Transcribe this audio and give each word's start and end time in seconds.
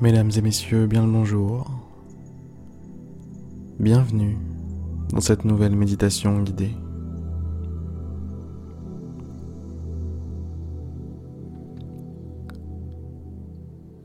Mesdames 0.00 0.30
et 0.34 0.40
messieurs, 0.40 0.86
bien 0.86 1.04
le 1.04 1.12
bonjour. 1.12 1.70
Bienvenue 3.78 4.38
dans 5.10 5.20
cette 5.20 5.44
nouvelle 5.44 5.76
méditation 5.76 6.42
guidée. 6.42 6.74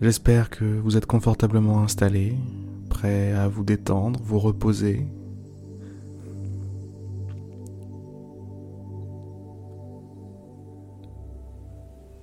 J'espère 0.01 0.49
que 0.49 0.65
vous 0.65 0.97
êtes 0.97 1.05
confortablement 1.05 1.81
installé, 1.81 2.35
prêt 2.89 3.31
à 3.31 3.47
vous 3.47 3.63
détendre, 3.63 4.19
vous 4.21 4.39
reposer. 4.39 5.07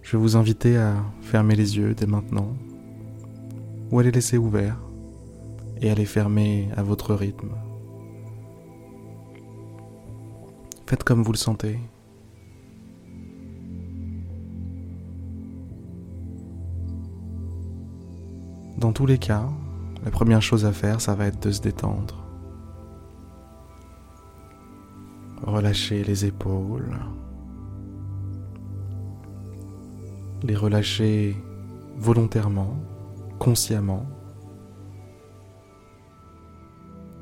Je 0.03 0.19
vais 0.19 0.23
vous 0.23 0.37
inviter 0.37 0.77
à 0.77 0.97
fermer 1.23 1.57
les 1.57 1.79
yeux 1.79 1.95
dès 1.95 2.05
maintenant 2.05 2.48
ou 3.93 3.99
à 3.99 4.03
les 4.03 4.11
laisser 4.11 4.39
ouverts 4.39 4.81
et 5.81 5.91
à 5.91 5.95
les 5.95 6.07
fermer 6.07 6.71
à 6.77 6.83
votre 6.83 7.15
rythme. 7.15 7.51
Faites 10.87 11.05
comme 11.05 11.23
vous 11.23 11.33
le 11.33 11.39
sentez. 11.39 11.79
Dans 18.79 18.93
tous 18.93 19.07
les 19.07 19.19
cas, 19.19 19.49
la 20.05 20.11
première 20.11 20.43
chose 20.43 20.65
à 20.65 20.73
faire, 20.73 21.01
ça 21.01 21.15
va 21.15 21.27
être 21.27 21.41
de 21.43 21.51
se 21.53 21.61
détendre. 21.61 22.25
Relâcher 25.43 26.03
les 26.03 26.25
épaules. 26.25 26.97
Les 30.43 30.56
relâcher 30.56 31.37
volontairement 31.99 32.77
consciemment, 33.43 34.07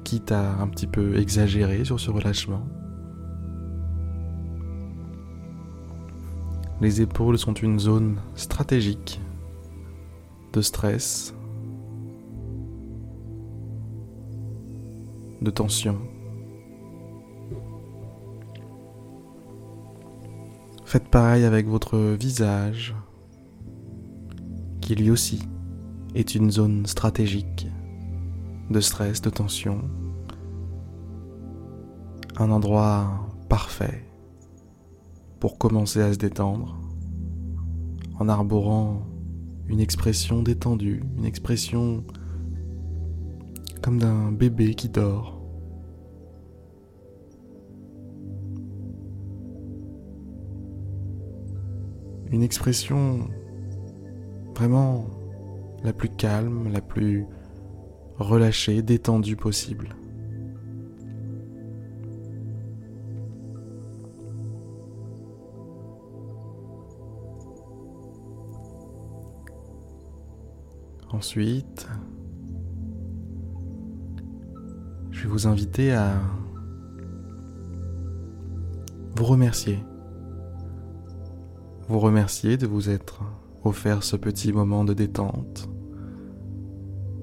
quitte 0.04 0.32
à 0.32 0.60
un 0.60 0.68
petit 0.68 0.86
peu 0.86 1.16
exagérer 1.16 1.82
sur 1.82 1.98
ce 1.98 2.10
relâchement. 2.10 2.60
Les 6.82 7.00
épaules 7.00 7.38
sont 7.38 7.54
une 7.54 7.78
zone 7.78 8.20
stratégique 8.34 9.18
de 10.52 10.60
stress, 10.60 11.34
de 15.40 15.50
tension. 15.50 15.96
Faites 20.84 21.08
pareil 21.08 21.44
avec 21.44 21.66
votre 21.66 21.96
visage, 21.96 22.94
qui 24.82 24.94
lui 24.94 25.10
aussi 25.10 25.48
est 26.14 26.34
une 26.34 26.50
zone 26.50 26.86
stratégique 26.86 27.68
de 28.70 28.80
stress, 28.80 29.20
de 29.20 29.30
tension, 29.30 29.82
un 32.36 32.50
endroit 32.50 33.28
parfait 33.48 34.04
pour 35.40 35.58
commencer 35.58 36.00
à 36.00 36.12
se 36.12 36.18
détendre 36.18 36.78
en 38.18 38.28
arborant 38.28 39.02
une 39.68 39.80
expression 39.80 40.42
détendue, 40.42 41.02
une 41.16 41.24
expression 41.24 42.04
comme 43.82 43.98
d'un 43.98 44.32
bébé 44.32 44.74
qui 44.74 44.88
dort. 44.88 45.40
Une 52.30 52.42
expression 52.42 53.28
vraiment 54.54 55.06
la 55.82 55.92
plus 55.92 56.08
calme, 56.08 56.70
la 56.72 56.80
plus 56.80 57.26
relâchée, 58.18 58.82
détendue 58.82 59.36
possible. 59.36 59.96
Ensuite, 71.12 71.88
je 75.10 75.22
vais 75.24 75.28
vous 75.28 75.46
inviter 75.46 75.92
à 75.92 76.14
vous 79.16 79.24
remercier. 79.24 79.78
Vous 81.88 81.98
remercier 81.98 82.56
de 82.56 82.66
vous 82.66 82.88
être 82.88 83.22
offert 83.64 84.02
ce 84.02 84.16
petit 84.16 84.52
moment 84.52 84.84
de 84.84 84.94
détente, 84.94 85.68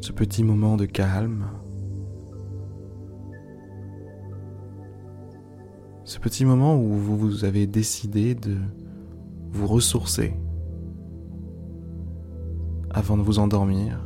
ce 0.02 0.12
petit 0.12 0.44
moment 0.44 0.78
de 0.78 0.86
calme, 0.86 1.48
ce 6.04 6.20
petit 6.20 6.46
moment 6.46 6.78
où 6.78 6.94
vous 6.96 7.44
avez 7.44 7.68
décidé 7.68 8.36
de 8.36 8.56
vous 9.52 9.68
ressourcer 9.68 10.34
avant 12.90 13.18
de 13.18 13.22
vous 13.22 13.40
endormir 13.40 14.00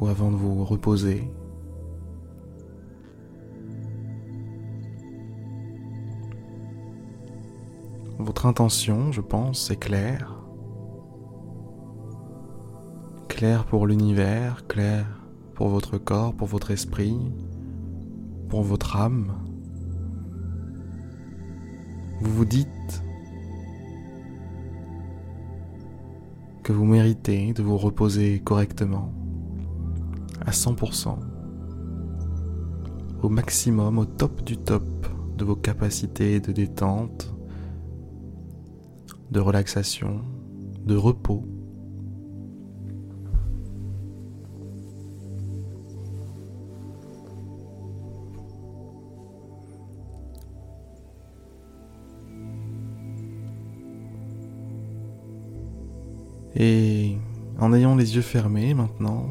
ou 0.00 0.06
avant 0.06 0.30
de 0.30 0.36
vous 0.36 0.64
reposer. 0.64 1.30
Votre 8.18 8.46
intention, 8.46 9.12
je 9.12 9.20
pense, 9.20 9.70
est 9.70 9.76
claire. 9.76 10.34
Claire 13.28 13.66
pour 13.66 13.86
l'univers, 13.86 14.66
claire 14.66 15.06
pour 15.54 15.68
votre 15.68 15.98
corps, 15.98 16.34
pour 16.34 16.48
votre 16.48 16.70
esprit, 16.70 17.18
pour 18.48 18.62
votre 18.62 18.96
âme. 18.96 19.32
Vous 22.20 22.32
vous 22.32 22.44
dites 22.46 23.02
que 26.62 26.72
vous 26.72 26.86
méritez 26.86 27.52
de 27.52 27.62
vous 27.62 27.76
reposer 27.76 28.40
correctement, 28.40 29.12
à 30.44 30.50
100%, 30.50 31.18
au 33.22 33.28
maximum, 33.28 33.98
au 33.98 34.06
top 34.06 34.42
du 34.42 34.56
top 34.56 34.82
de 35.36 35.44
vos 35.44 35.56
capacités 35.56 36.40
de 36.40 36.52
détente, 36.52 37.35
de 39.36 39.40
relaxation, 39.42 40.24
de 40.86 40.96
repos. 40.96 41.44
Et 56.54 57.18
en 57.58 57.74
ayant 57.74 57.94
les 57.94 58.16
yeux 58.16 58.22
fermés 58.22 58.72
maintenant, 58.72 59.26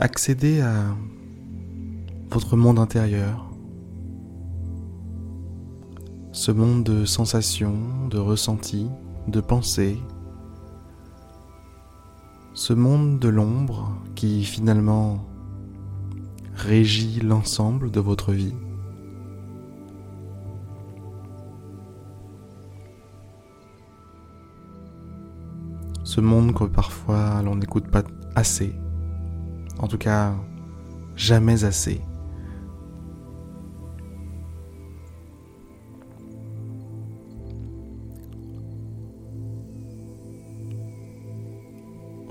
accédez 0.00 0.62
à 0.62 0.96
votre 2.28 2.56
monde 2.56 2.80
intérieur 2.80 3.51
ce 6.32 6.50
monde 6.50 6.82
de 6.82 7.04
sensations, 7.04 8.08
de 8.08 8.18
ressentis, 8.18 8.88
de 9.28 9.40
pensées, 9.40 9.98
ce 12.54 12.72
monde 12.72 13.18
de 13.18 13.28
l'ombre 13.28 13.92
qui 14.14 14.42
finalement 14.44 15.26
régit 16.54 17.20
l'ensemble 17.20 17.90
de 17.90 18.00
votre 18.00 18.32
vie. 18.32 18.54
Ce 26.04 26.20
monde 26.20 26.54
que 26.54 26.64
parfois 26.64 27.42
l'on 27.42 27.56
n'écoute 27.56 27.88
pas 27.88 28.04
assez, 28.34 28.74
en 29.78 29.86
tout 29.86 29.98
cas 29.98 30.34
jamais 31.14 31.64
assez. 31.64 32.00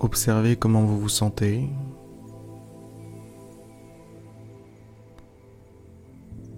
Observez 0.03 0.56
comment 0.56 0.81
vous 0.83 1.00
vous 1.00 1.09
sentez. 1.09 1.69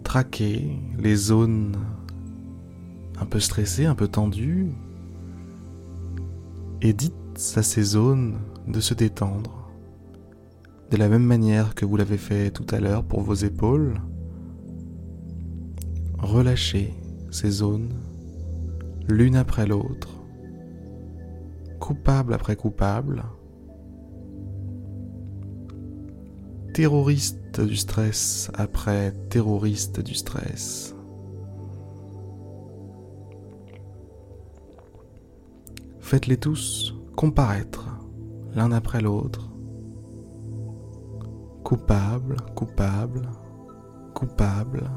Traquez 0.05 0.79
les 0.97 1.15
zones 1.17 1.75
un 3.19 3.25
peu 3.25 3.41
stressées, 3.41 3.85
un 3.85 3.95
peu 3.95 4.07
tendues. 4.07 4.71
Et 6.81 6.93
dites 6.93 7.13
à 7.57 7.63
ces 7.63 7.83
zones 7.83 8.39
de 8.65 8.79
se 8.79 8.93
détendre. 8.93 9.69
De 10.89 10.95
la 10.95 11.09
même 11.09 11.25
manière 11.25 11.75
que 11.75 11.85
vous 11.85 11.97
l'avez 11.97 12.17
fait 12.17 12.49
tout 12.49 12.73
à 12.73 12.79
l'heure 12.79 13.03
pour 13.03 13.23
vos 13.23 13.33
épaules. 13.33 13.99
Relâchez 16.17 16.93
ces 17.29 17.49
zones 17.49 17.91
l'une 19.09 19.35
après 19.35 19.67
l'autre 19.67 20.22
coupable 21.83 22.33
après 22.33 22.55
coupable, 22.55 23.25
terroriste 26.73 27.59
du 27.59 27.75
stress 27.75 28.49
après 28.53 29.11
terroriste 29.29 29.99
du 29.99 30.15
stress. 30.15 30.95
Faites-les 35.99 36.37
tous 36.37 36.95
comparaître 37.17 37.89
l'un 38.55 38.71
après 38.71 39.01
l'autre. 39.01 39.51
Coupable, 41.65 42.37
coupable, 42.55 43.29
coupable. 44.13 44.89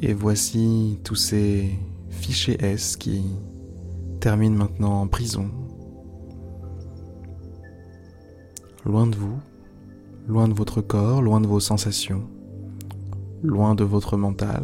Et 0.00 0.12
voici 0.12 1.00
tous 1.02 1.16
ces 1.16 1.76
fichiers 2.10 2.62
S 2.64 2.96
qui 2.96 3.24
terminent 4.20 4.56
maintenant 4.56 5.00
en 5.00 5.08
prison. 5.08 5.50
Loin 8.86 9.08
de 9.08 9.16
vous, 9.16 9.38
loin 10.28 10.46
de 10.46 10.54
votre 10.54 10.80
corps, 10.80 11.20
loin 11.20 11.40
de 11.40 11.48
vos 11.48 11.58
sensations, 11.58 12.22
loin 13.42 13.74
de 13.74 13.82
votre 13.82 14.16
mental. 14.16 14.62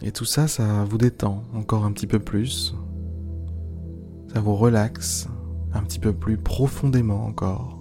Et 0.00 0.12
tout 0.12 0.24
ça, 0.24 0.48
ça 0.48 0.84
vous 0.84 0.96
détend 0.96 1.42
encore 1.54 1.84
un 1.84 1.92
petit 1.92 2.06
peu 2.06 2.18
plus. 2.18 2.74
Ça 4.32 4.40
vous 4.40 4.54
relaxe 4.54 5.28
un 5.74 5.82
petit 5.82 5.98
peu 5.98 6.14
plus 6.14 6.38
profondément 6.38 7.26
encore. 7.26 7.77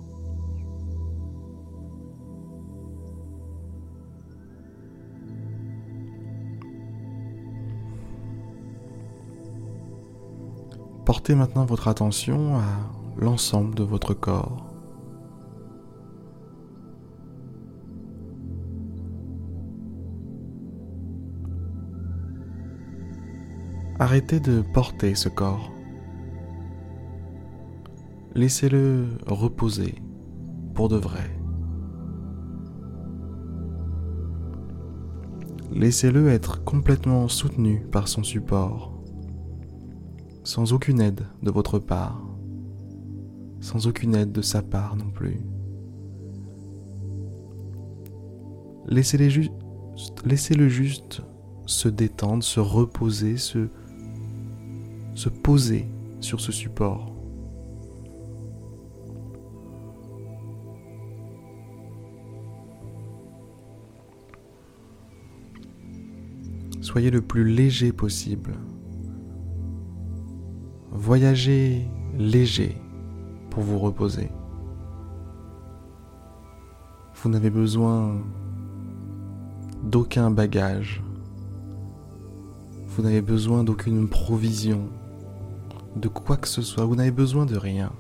Portez 11.08 11.36
maintenant 11.36 11.64
votre 11.64 11.88
attention 11.88 12.58
à 12.58 12.66
l'ensemble 13.18 13.74
de 13.76 13.84
votre 13.84 14.14
corps. 14.14 14.66
Arrêtez 23.98 24.42
de 24.42 24.62
porter 24.74 25.16
ce 25.16 25.30
corps. 25.30 25.72
Laissez-le 28.36 29.08
reposer 29.28 29.96
pour 30.74 30.90
de 30.90 30.98
vrai. 30.98 31.40
Laissez-le 35.72 36.28
être 36.28 36.66
complètement 36.66 37.30
soutenu 37.30 37.88
par 37.94 38.10
son 38.10 38.24
support 38.24 38.97
sans 40.48 40.72
aucune 40.72 41.02
aide 41.02 41.28
de 41.44 41.52
votre 41.52 41.78
part, 41.78 42.24
sans 43.60 43.86
aucune 43.86 44.16
aide 44.16 44.32
de 44.32 44.42
sa 44.42 44.62
part 44.62 44.96
non 44.96 45.10
plus. 45.10 45.42
Laissez-le 48.88 50.70
juste, 50.70 51.22
se 51.66 51.90
détendre, 51.90 52.46
se 52.46 52.62
reposer, 52.62 53.36
se, 53.36 53.68
se 55.16 55.28
poser 55.28 55.86
sur 56.22 56.40
ce 56.40 56.54
support. 56.54 57.14
Soyez 66.80 67.12
le 67.12 67.20
plus 67.20 67.44
léger 67.44 67.92
possible. 67.92 68.54
Voyagez 71.08 71.90
léger 72.18 72.76
pour 73.50 73.64
vous 73.64 73.80
reposer. 73.80 74.30
Vous 77.16 77.30
n'avez 77.30 77.50
besoin 77.50 78.22
d'aucun 79.84 80.30
bagage. 80.32 81.02
Vous 82.88 83.04
n'avez 83.04 83.22
besoin 83.22 83.64
d'aucune 83.64 84.10
provision, 84.10 84.90
de 85.96 86.10
quoi 86.10 86.36
que 86.36 86.50
ce 86.50 86.62
soit. 86.62 86.84
Vous 86.84 86.98
n'avez 86.98 87.12
besoin 87.12 87.46
de 87.46 87.56
rien. 87.56 87.94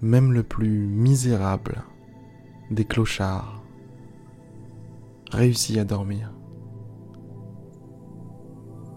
Même 0.00 0.32
le 0.32 0.42
plus 0.42 0.86
misérable 0.86 1.84
des 2.70 2.86
clochards 2.86 3.65
réussit 5.32 5.78
à 5.78 5.84
dormir. 5.84 6.32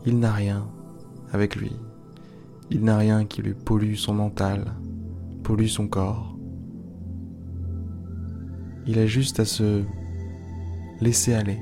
Il 0.06 0.20
n'a 0.20 0.32
rien 0.32 0.68
avec 1.32 1.56
lui. 1.56 1.72
Il 2.72 2.84
n'a 2.84 2.98
rien 2.98 3.26
qui 3.26 3.42
lui 3.42 3.54
pollue 3.54 3.96
son 3.96 4.14
mental, 4.14 4.74
pollue 5.44 5.68
son 5.68 5.88
corps. 5.88 6.38
Il 8.86 9.00
a 9.00 9.06
juste 9.06 9.40
à 9.40 9.46
se 9.46 9.84
laisser 11.02 11.34
aller. 11.34 11.60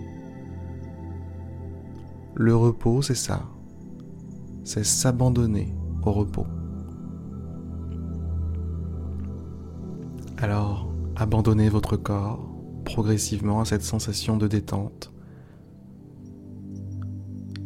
Le 2.36 2.56
repos, 2.56 3.02
c'est 3.02 3.16
ça. 3.16 3.42
C'est 4.64 4.86
s'abandonner 4.86 5.74
au 6.04 6.12
repos. 6.12 6.46
Alors, 10.38 10.94
abandonnez 11.16 11.70
votre 11.70 11.98
corps, 11.98 12.57
progressivement 12.88 13.60
à 13.60 13.66
cette 13.66 13.84
sensation 13.84 14.38
de 14.38 14.48
détente. 14.48 15.12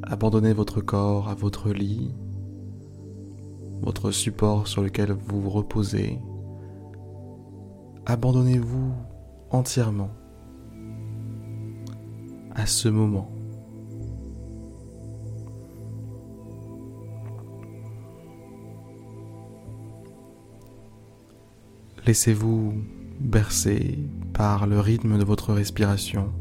Abandonnez 0.03 0.51
votre 0.51 0.81
corps 0.81 1.29
à 1.29 1.35
votre 1.35 1.71
lit, 1.71 2.13
votre 3.81 4.12
support 4.12 4.68
sur 4.68 4.81
lequel 4.81 5.12
vous 5.12 5.39
vous 5.41 5.50
reposez. 5.50 6.19
Abandonnez-vous 8.07 8.94
entièrement 9.51 10.09
à 12.56 12.65
ce 12.65 12.89
moment. 12.89 13.29
Laissez-vous 22.07 22.73
bercé 23.19 23.99
le 24.42 24.80
rythme 24.80 25.19
de 25.19 25.24
votre 25.24 25.54
respiration. 25.54 26.33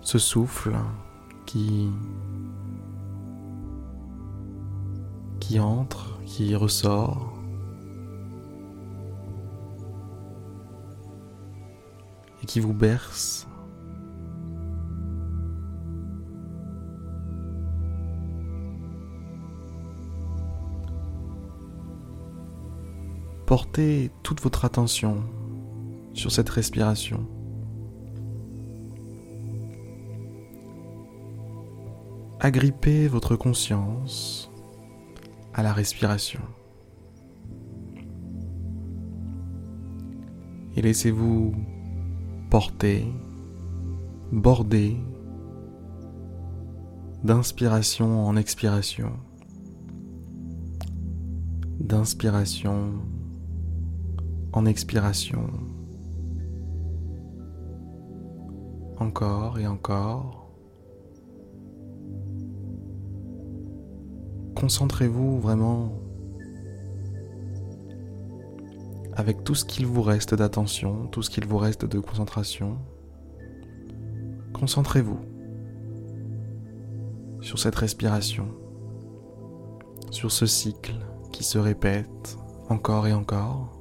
Ce 0.00 0.18
souffle 0.18 0.74
qui 1.44 1.90
qui 5.40 5.60
entre, 5.60 6.18
qui 6.24 6.54
ressort. 6.54 7.30
et 12.42 12.46
qui 12.46 12.60
vous 12.60 12.74
berce 12.74 13.46
portez 23.46 24.10
toute 24.22 24.40
votre 24.40 24.64
attention 24.64 25.22
sur 26.14 26.32
cette 26.32 26.48
respiration. 26.48 27.26
Agrippez 32.40 33.08
votre 33.08 33.36
conscience 33.36 34.50
à 35.52 35.62
la 35.62 35.72
respiration. 35.72 36.40
Et 40.76 40.82
laissez-vous 40.82 41.54
porter, 42.50 43.06
border 44.32 44.96
d'inspiration 47.22 48.26
en 48.26 48.36
expiration, 48.36 49.12
d'inspiration 51.80 52.92
en 54.54 54.66
expiration. 54.66 55.50
Encore 58.98 59.58
et 59.58 59.66
encore. 59.66 60.48
Concentrez-vous 64.54 65.40
vraiment 65.40 66.00
avec 69.14 69.42
tout 69.42 69.56
ce 69.56 69.64
qu'il 69.64 69.86
vous 69.86 70.02
reste 70.02 70.34
d'attention, 70.34 71.08
tout 71.08 71.22
ce 71.22 71.30
qu'il 71.30 71.46
vous 71.46 71.58
reste 71.58 71.84
de 71.84 71.98
concentration. 71.98 72.78
Concentrez-vous 74.52 75.18
sur 77.40 77.58
cette 77.58 77.74
respiration, 77.74 78.48
sur 80.10 80.30
ce 80.30 80.46
cycle 80.46 80.94
qui 81.32 81.42
se 81.42 81.58
répète 81.58 82.38
encore 82.68 83.08
et 83.08 83.12
encore. 83.12 83.73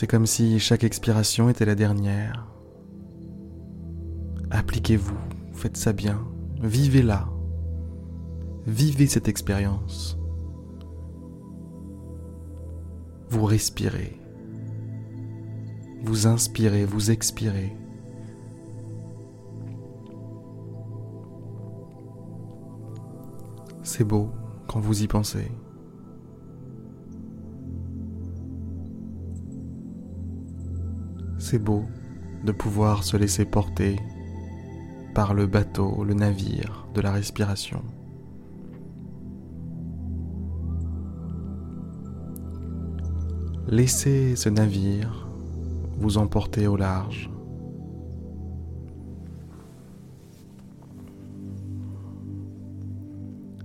C'est 0.00 0.06
comme 0.06 0.24
si 0.24 0.58
chaque 0.58 0.82
expiration 0.82 1.50
était 1.50 1.66
la 1.66 1.74
dernière. 1.74 2.46
Appliquez-vous, 4.50 5.18
faites 5.52 5.76
ça 5.76 5.92
bien, 5.92 6.26
vivez-la, 6.62 7.28
vivez 8.66 9.06
cette 9.06 9.28
expérience. 9.28 10.18
Vous 13.28 13.44
respirez, 13.44 14.18
vous 16.02 16.26
inspirez, 16.26 16.86
vous 16.86 17.10
expirez. 17.10 17.76
C'est 23.82 24.04
beau 24.04 24.30
quand 24.66 24.80
vous 24.80 25.02
y 25.02 25.06
pensez. 25.08 25.52
C'est 31.50 31.58
beau 31.58 31.82
de 32.44 32.52
pouvoir 32.52 33.02
se 33.02 33.16
laisser 33.16 33.44
porter 33.44 33.96
par 35.16 35.34
le 35.34 35.48
bateau, 35.48 36.04
le 36.04 36.14
navire 36.14 36.86
de 36.94 37.00
la 37.00 37.10
respiration. 37.10 37.82
Laissez 43.66 44.36
ce 44.36 44.48
navire 44.48 45.28
vous 45.98 46.18
emporter 46.18 46.68
au 46.68 46.76
large. 46.76 47.28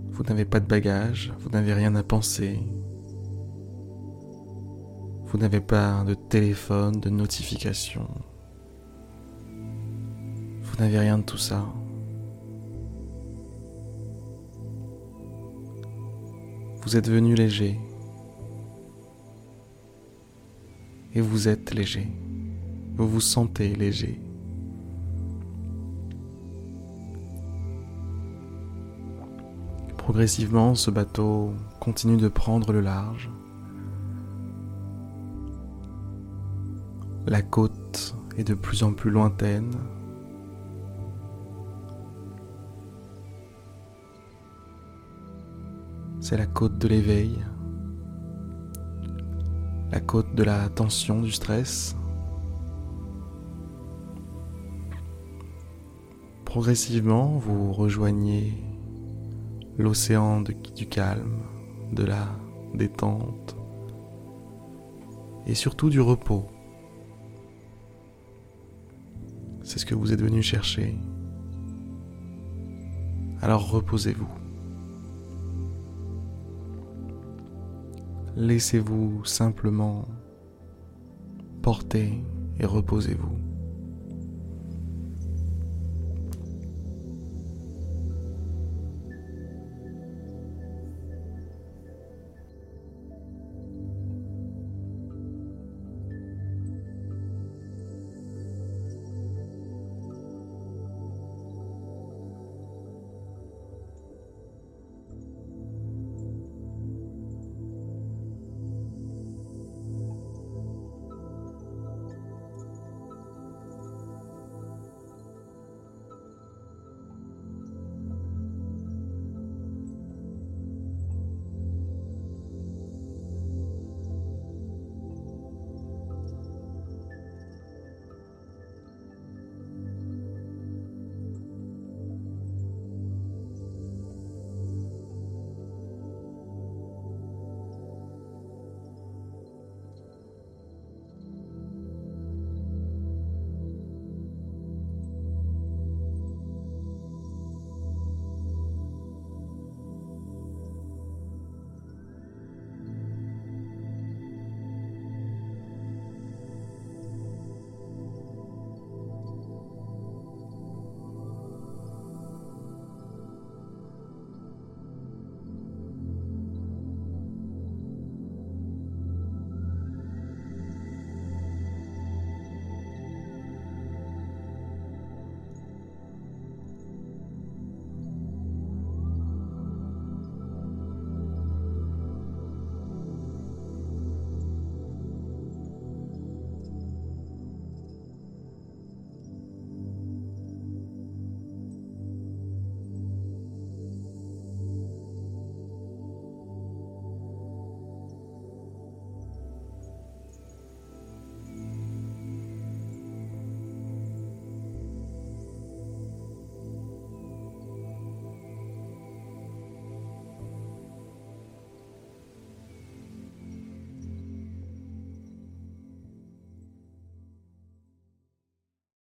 Vous 0.09 0.23
n'avez 0.23 0.45
pas 0.45 0.59
de 0.59 0.65
bagages, 0.65 1.31
vous 1.39 1.49
n'avez 1.49 1.73
rien 1.73 1.93
à 1.93 2.01
penser, 2.01 2.59
vous 5.35 5.41
n'avez 5.41 5.59
pas 5.59 6.05
de 6.05 6.13
téléphone, 6.13 7.01
de 7.01 7.09
notification. 7.09 8.07
Vous 10.61 10.77
n'avez 10.79 10.97
rien 10.97 11.17
de 11.17 11.23
tout 11.23 11.37
ça. 11.37 11.65
Vous 16.81 16.95
êtes 16.95 17.09
venu 17.09 17.35
léger. 17.35 17.77
Et 21.13 21.19
vous 21.19 21.49
êtes 21.49 21.73
léger. 21.73 22.07
Vous 22.95 23.09
vous 23.09 23.19
sentez 23.19 23.75
léger. 23.75 24.21
Progressivement, 29.97 30.75
ce 30.75 30.91
bateau 30.91 31.51
continue 31.81 32.15
de 32.15 32.29
prendre 32.29 32.71
le 32.71 32.79
large. 32.79 33.29
La 37.27 37.41
côte 37.41 38.15
est 38.37 38.43
de 38.43 38.53
plus 38.53 38.83
en 38.83 38.93
plus 38.93 39.09
lointaine. 39.09 39.71
C'est 46.19 46.37
la 46.37 46.45
côte 46.45 46.77
de 46.77 46.87
l'éveil, 46.87 47.43
la 49.91 49.99
côte 49.99 50.35
de 50.35 50.43
la 50.43 50.69
tension, 50.69 51.21
du 51.21 51.31
stress. 51.31 51.95
Progressivement, 56.45 57.37
vous 57.39 57.73
rejoignez 57.73 58.53
l'océan 59.77 60.41
du 60.41 60.87
calme, 60.87 61.41
de 61.91 62.03
la 62.03 62.27
détente 62.75 63.55
et 65.47 65.55
surtout 65.55 65.89
du 65.89 66.01
repos. 66.01 66.45
C'est 69.75 69.81
ce 69.81 69.85
que 69.85 69.93
vous 69.93 70.13
êtes 70.13 70.21
venu 70.21 70.41
chercher. 70.41 70.97
Alors 73.41 73.69
reposez-vous. 73.71 74.29
Laissez-vous 78.37 79.25
simplement 79.25 80.07
porter 81.61 82.23
et 82.57 82.65
reposez-vous. 82.65 83.44